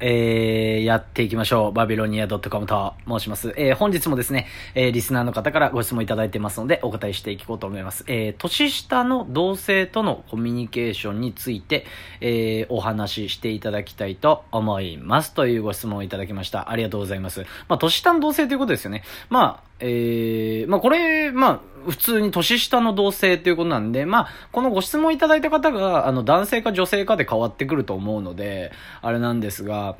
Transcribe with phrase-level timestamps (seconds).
[0.00, 1.72] えー、やっていきましょう。
[1.72, 3.54] バビロニア .com と申します。
[3.56, 8.04] えー、本日もですね、えー、リスナーの方からご質問いただいてますので、お答えしていこうと思います。
[8.06, 11.86] えー、年下の同性とのコミュニケーションについて、
[12.20, 15.32] えー、お話ししていただきたいと思います。
[15.34, 16.70] というご質問をいただきました。
[16.70, 17.46] ありがとうございます。
[17.68, 19.04] まあ、年下の同性ということですよね。
[19.28, 21.60] まあ、えー、まあこれ、まあ、
[21.90, 29.96] 普通に年下の同性ということなんで、まあ、このご質問いただいた方が、あの、男性か女性かで変わってくると思うので、あれなんですが、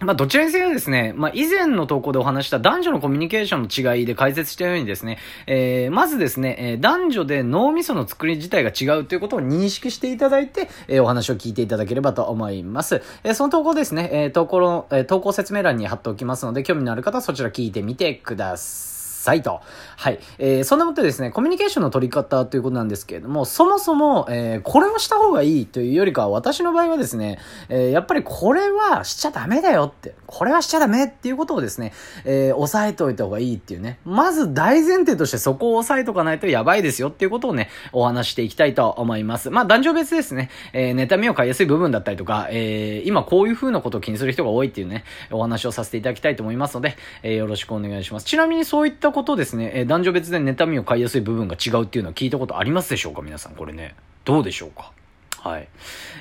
[0.00, 13.02] まあ、どちらにせよですね、まあ、以前の投稿でお話した男女のコミュニケーションの違いで解説したようにですね、えー、まずですね、えー、男女で脳みその作り自体が違うということを認識していただいて、えー、お話を聞いていただければと思います。
[13.22, 18.93] えー、その投稿ですね、えー、投稿の、えー、投稿説明欄に貼っておきますので、興味のある方はそちら聞いてみてください。
[19.24, 19.60] さいと。
[19.96, 20.18] はい。
[20.38, 27.38] えー、そんなもってですね、コミュニケーションの取り方ということなんですけれども、そもそも、えー、これをした方がいいというよりかは、私の場合はですね、
[27.68, 31.92] えー、やっぱりこれはしちゃダメだよって、これはしちゃダメっていうことをですね、
[32.24, 39.50] えー、押さえておいた方がいいっていうね、まず大前提としてそこを押さえとかないとやばいですよっていうことをね、お話していきたいと思います。
[39.50, 48.26] まあ、男女別ですね、えー、妬みを買いやすい部分だったりとか、えー、今こういう風なことを気にする人が多いっていうね、お話をさせていただきたいと思いますので、えー、よろしくお願いします。
[48.26, 53.22] ちなみにそういったことですね、え男女別で妬みを買いやすい部分が違うっていうのは聞いたことありますでしょうか？
[53.22, 53.94] 皆さん、これね。
[54.26, 54.92] どうでしょうか？
[55.40, 55.68] はい。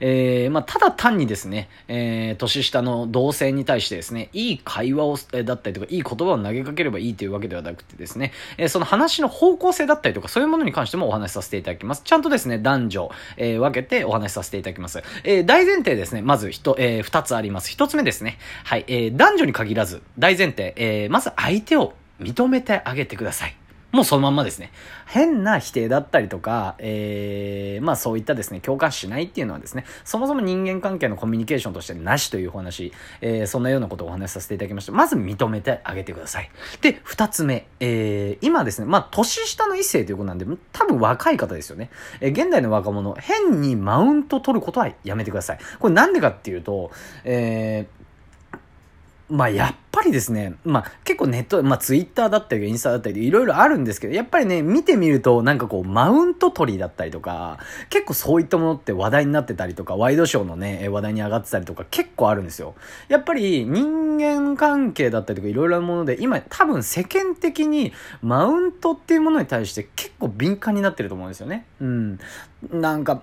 [0.00, 12.02] えー、まあ、ただ単にですね、えー、年下の同性に対してですね、いい会話を、え、だったりとか、いい言葉を投げかければいいというわけではなくてですね、えー、その話の方向性だったりとか、そういうものに関してもお話しさせていただきます。
[12.02, 15.02] ちゃんとですね、男女、えー、分けてお話しさせていただきます。
[15.22, 17.68] え、大前提ですね、まず、ひと、えー、二つあります。
[17.68, 23.56] 一つ目ですね、はい、えー、男女に限らず、大前提、え、まず相手を認めてあげてください。
[23.92, 24.70] もうそのまんまですね。
[25.06, 34.92] 変な否定だったりとか、えー、まあそういったですね、共感しないっていうのはですね、そもそも人間関係のコミュニケーションとしてなしというお話、えー、そんなようなことをお話しさせていただきました。
[34.92, 36.50] まず認めてあげてください。
[36.82, 41.90] で、二つ目、えー、今ですね、まあ年下の異性ということなんで、多分若い方ですよね。
[42.20, 45.58] えー、現代の若者、変にマウント取ることはやめてください。
[45.80, 46.92] これなんでかっていうと、
[47.24, 47.99] えー、
[49.30, 57.58] まあ、やっぱりですね、まあ、結構ネット、まあ、ツイッターだったり、インスタだったり、いろいろあるんですけど、やっぱりね、見てみると、なんかこう、マウント取りだったりとか、
[57.90, 62.74] 結構そういったものって話題になってたりとか、ワイドショーのね、話題に上がってたりとか、結構あるんですよ。
[63.08, 67.92] やっぱり、人間関係だったりとか、いろいろなもので、今、多分世間的に、
[68.22, 71.66] マウントっていうものに対して結構敏感になってると思うんですよね。
[71.80, 72.18] うん。
[72.72, 73.22] なんか、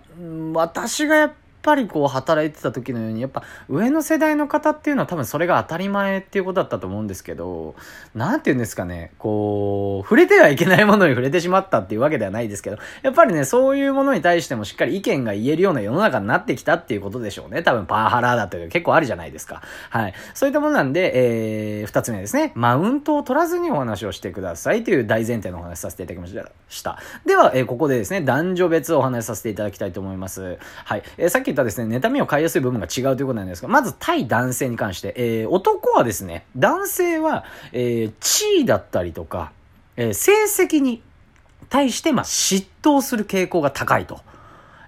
[0.54, 7.76] 私がやっぱぱりこう働いてた時のようにやっぱ上の世代の方っていうのは多分それが当たり前っていうことだったと思うんですけど
[8.16, 17.64] 何て言うんですかねこう触れてはいけないものに触れてしまったっていうわけではないですけどやっぱりねそういうものに対してもしっかり意見が言えるような世の中になってきたっていうことでしょうね。
[17.64, 19.62] 多分パワハラだったり結構あるじゃないですか。
[19.90, 20.14] はい。
[20.34, 22.52] そういったものなんで、えー、二つ目ですね。
[22.56, 26.28] マウントを取らずにお話をしてくださいという大前提のお話させていただきま
[26.70, 27.00] した。
[27.26, 30.58] では、えー、ここでですね男女別お話しさせていただきたいと思います。
[30.86, 39.52] はい、えー、き言ったですね、妬みを買いやすい部分が違うということなんですが、まず対男性に関して、えー、男はですね、男性は、えー、地位だったりとか、
[39.96, 41.02] えー、成績に
[41.70, 44.20] 対して、まあ、嫉妬する傾向が高いと。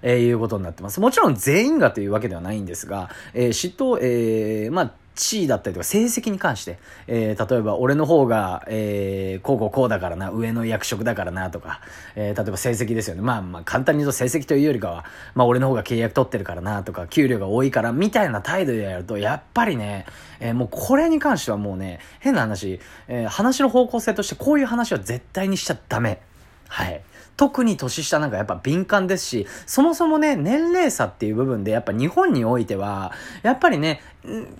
[0.01, 1.01] えー、いうことになってます。
[1.01, 11.81] もちろん全員がというわけではないんですが、えー、嫉妬、えー、まあ、地位だったりとか成績に関して、えー、例えば俺の方が、えー、こうこうこうだからな、上の役職だからなとか、
[12.15, 13.21] えー、例えば成績ですよね。
[13.21, 20.05] まあまあ簡単に言うと成績というよりかは、まあ俺の方が契約取ってるからなとか、給料が多いからみたいな態度でやると、やっぱりね、
[20.39, 22.79] えー、もうこれに関してはもうね、変な話、
[23.09, 26.21] えー、話の方向性としてこういう話は絶対にしちゃダメ。
[26.69, 27.01] はい。
[27.39, 33.13] 特に年下なんかやっぱ敏感ですし、そもそもね、年齢差っていう部分でやっぱ日本においては、
[33.43, 34.01] やっぱりね、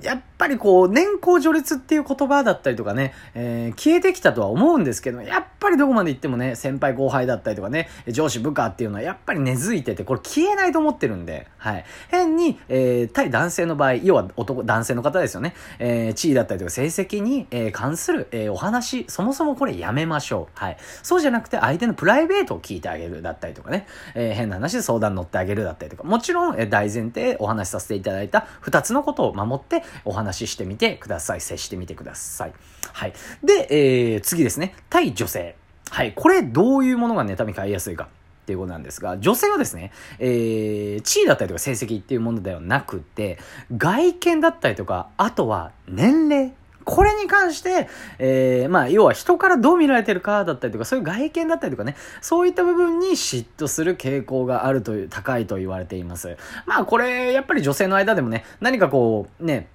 [0.01, 11.83] やっぱりこう、年功序列っていう言葉だったりとかね、えー、消えてきたとは思うんですけど、やっぱりどこまで行ってもね、先輩後輩だったりとかね、上司部下っていうのはやっぱり根付いてて、これ消えないと思ってるんで、はい。
[12.07, 20.57] 変に、えー、対男性の場合、要は男、男性の方ですよね、えー、地位だったりとか成績に、えー、関する、えー、お話、そもそもこれやめましょう。
[20.57, 20.77] はい。
[21.03, 31.41] そうじゃなくて相手のプライベートを聞いてあげるだったりとかね、えー、変な話で相談乗ってあげるだったりとか、もちろん、えー、大前提お話しさせていただいた二つのことを守ってお話話してみてください。
[31.41, 32.53] 接してみてください。
[32.93, 33.13] はい。
[33.43, 33.67] で、
[34.13, 34.75] えー、次ですね。
[34.89, 35.55] 対女性。
[35.89, 36.13] はい。
[36.13, 38.07] これ、どういうものが妬み買いやすいか。
[38.43, 43.37] っていうことなんですが、女性はですね、えー、地位だったりとか成績っていうものではなくて、
[43.77, 46.53] 外見だったりとか、あとは年齢。
[46.89, 47.87] これに関して、
[48.17, 56.37] えー、まあ、要は人からどう見られてるかだったりとか、そういう外見だったりとかね、そういった部分に嫉妬する傾向があるという、高いと言われています。
[56.65, 59.67] まあ、これ、やっぱり女性の間でもね、何かこう、ね、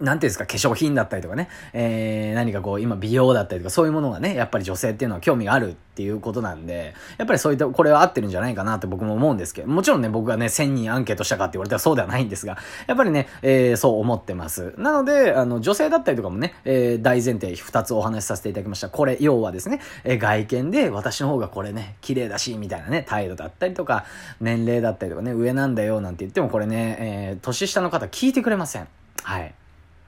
[0.00, 14.74] なんていうんですか、化粧品だったりとかね、えー、何かこう、今美容だったりとか、そういうものがね、やっぱり女性っていうのは興味があるっていうことなんで、やっぱりそういった、これは合ってるんじゃないかなって僕も思うんですけど、もちろんね、僕がね、1000人アンケートしたかって言われたらそうではないんですが、やっぱりね、えー、そう思ってます。
[14.76, 18.90] なので、あの、女性だったりとかもね、えー、大前提2つお話しさせていただきました。
[18.90, 24.04] これ、要はですね、えー、外見で私の方がこれね、綺麗だし、みたいなね、態度だったりとか、
[24.42, 28.88] 年齢だったりとかね、上なんだよ、なんて言ってもこれね、えー、年下の方聞いてくれません。
[29.22, 29.54] はい。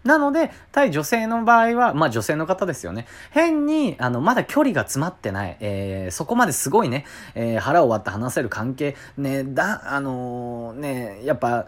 [0.08, 3.06] なので、対女性の場合は、まあ女性の方ですよね。
[3.30, 11.66] 変に、あの、まだ距離が詰まってない、えー、そこまですごいね、えー、腹を割って話せる関係、ね、だ、あのー、ね、やっぱ、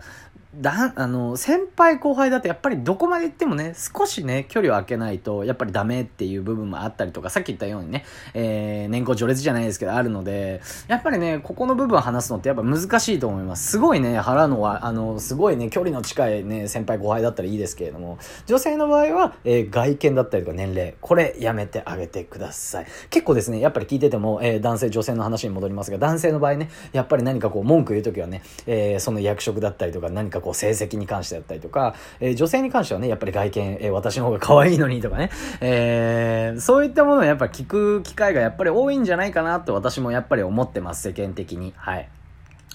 [0.55, 8.05] だ、あの、先輩後輩だとやっぱりどこまで行ってもね、少しね、距離を空けないと、やっぱりダメっていう部分もあったりとか、さっき言ったようにね、
[8.35, 13.71] えー、年功序列じゃないですけど、あるので、やっぱりね、ここの部分を話すのってやっぱ難しいと思います。
[13.71, 22.87] すごいね、腹のは、あの、すごいね、距離の近いね、先輩後輩だったらいいですけれども、女性の場合は、えー、外見だったりとか年齢、これやめてあげてください。
[23.11, 41.73] 結構ですね、やっぱり聞いてても、えー、男性女性の話に戻りますが、男性の場合ね、やっぱり何かこう文句言うときはね、えー、その役職だったりとか、何かこう成績に関関してだったりとか、えー、女性に関してはね、やっぱり外見、えー、私の方が可愛いのにとかね、えー、そういったものをやっぱ聞く機会がやっぱり多いんじゃないかなと私もやっぱり思ってます、世間的に。
[41.77, 42.09] はい。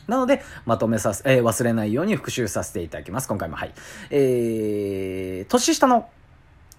[0.08, 3.28] なので、まとめさせ、えー、忘れないように復習させていただきます。
[3.28, 3.74] 今回も、はい。
[4.12, 6.10] えー、年下の、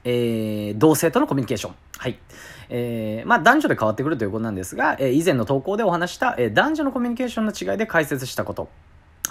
[0.04, 1.74] えー、同性とのコミュニケーション。
[1.98, 2.18] はい。
[2.68, 8.68] えー、まあ男女で変わってくるということなんですが、えー、以前の投稿でお話した、えー、男女のコミュニケーションの違いで解説したこと。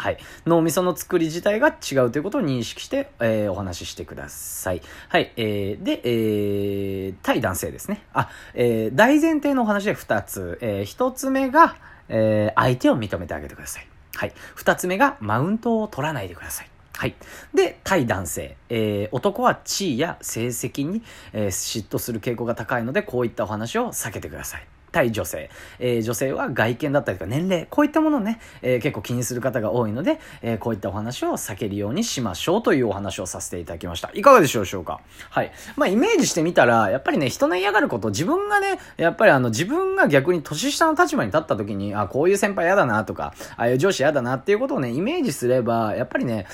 [0.05, 0.17] はい。
[0.45, 4.83] 脳みその作り自体が違うということを認識して、えー、お話ししてください。
[5.09, 5.33] はい。
[5.35, 8.03] えー、で、えー、対男性ですね。
[8.13, 10.59] あ、えー、大前提のお話で2つ。
[10.61, 11.75] えー、1つ目が、
[12.07, 13.87] えー、相手を認めてあげてください。
[14.13, 14.33] はい。
[14.55, 16.69] 2つ目が、マウントを取らないでください。
[16.95, 17.15] はい。
[17.55, 18.57] で、対男性。
[18.69, 21.01] えー、男は地位や成績に、
[21.33, 24.67] えー、嫉妬する傾向が高いので、こういったお話を避けてください。
[24.95, 25.49] 対女性、
[25.79, 34.09] えー、女性は外見だったりとか年齢、こういったものをね、えー、結構気にする方が多いので、えー、こういったお話を避けるようにしましょうというお話をさせていただきました。
[34.13, 35.01] いかがでしょうか？
[35.29, 35.51] はい。
[35.75, 46.47] まあ、イメージしてみたら、やっぱりね、人の嫌がること、自分がね、やっぱりあの、自分が逆に年下の立場に立った時に、あ、こういう先輩嫌だなとか、ああいう上司嫌だなっていうことをね、イメージすれば、やっぱりね、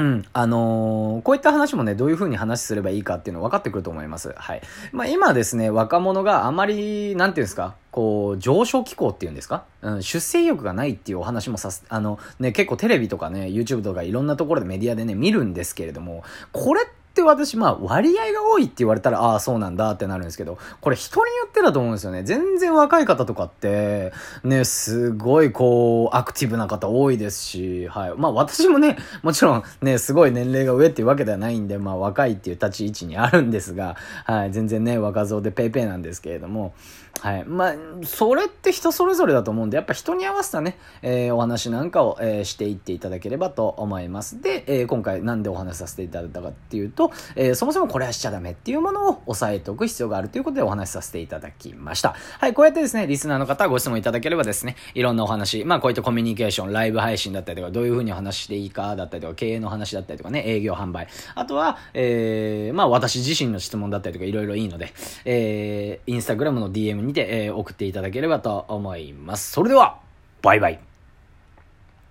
[0.00, 0.24] うん。
[0.32, 4.34] あのー、こういった話もね、どういう風に話すればいいかっていうの分かってくると思います。
[4.36, 4.62] はい。
[4.92, 9.64] まあ今ですね、若者があまり、なんていうんですか、こう、上昇気候っていうんですか？
[9.82, 22.22] うん、出生意欲がないっていうお話もさす、あの、ね、結構テレビとかね、YouTube とかいろんなところでメディアでね、見るんですけれども、これってって私、まあ、割合が多いって言われたら、ああ、そうなんだってなるんですけど、これ人によってだと思うんですよね。
[22.22, 24.12] 全然若い方とかって、
[24.44, 28.12] ね、すごいこう、アクティブな方多いですし、はい。
[28.16, 34.52] まあ私もね、もちろんね、すごい年齢が上っていうわけではないんで、まあ若いっていう立ち位置にあるんですが、はい。
[34.52, 36.74] 全然ね、若造でペイペイなんですけれども、
[37.20, 37.44] はい。
[37.44, 37.74] まあ、
[38.04, 44.40] それって人それぞれだと思うんで、やっぱ人に合わせたね、えー、お話なんかを、えー、していっていただければと思います。
[44.40, 52.14] で、えー、今回なんでお話しさせていただいたかっていうと、えー、そもそもこれはしちゃダメっていうものを押さえておく必要があるということでお話しさせていただきました。
[52.38, 52.54] はい。
[52.54, 61.06] こうやってですね、リスナーの方ご質問いただければですね、いろんなお話、まあこういったコミュニケーション、ライブ配信だったりとか、どういうふうにお話していいかだったりとか、経営の話だったりとかね、営業販売。
[61.34, 64.92] あとは、えー、まあ私自身の質問だったりとかいろいろいいので、
[65.26, 69.52] えー、インスタグラムの DM にて、えー、送っていただければと思います。
[69.52, 70.00] それでは、
[70.42, 70.89] バイバイ。